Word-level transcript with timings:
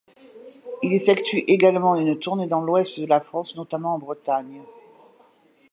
Il 0.81 0.93
effectue 0.93 1.43
également 1.47 1.95
une 1.95 2.17
tournée 2.17 2.47
dans 2.47 2.59
l'Ouest 2.61 2.99
de 2.99 3.05
la 3.05 3.21
France, 3.21 3.55
notamment 3.55 3.93
en 3.93 3.97
Bretagne. 3.99 4.63